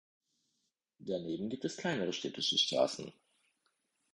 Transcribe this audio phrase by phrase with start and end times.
[0.97, 3.13] Daneben gibt es kleinere städtische Straßen.